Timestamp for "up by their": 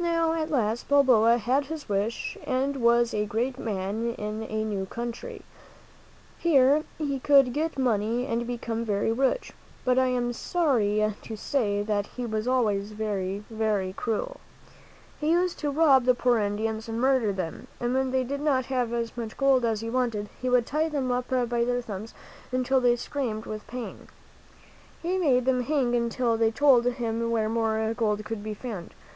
21.12-21.80